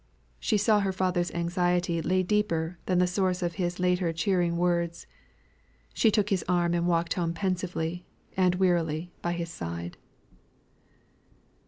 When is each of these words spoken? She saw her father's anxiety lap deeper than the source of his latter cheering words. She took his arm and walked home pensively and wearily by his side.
She 0.39 0.57
saw 0.57 0.79
her 0.79 0.91
father's 0.91 1.29
anxiety 1.29 2.01
lap 2.01 2.25
deeper 2.25 2.79
than 2.87 2.97
the 2.97 3.05
source 3.05 3.43
of 3.43 3.53
his 3.61 3.79
latter 3.79 4.11
cheering 4.11 4.57
words. 4.57 5.05
She 5.93 6.09
took 6.09 6.29
his 6.31 6.43
arm 6.49 6.73
and 6.73 6.87
walked 6.87 7.13
home 7.13 7.35
pensively 7.35 8.07
and 8.35 8.55
wearily 8.55 9.11
by 9.21 9.33
his 9.33 9.51
side. 9.51 9.97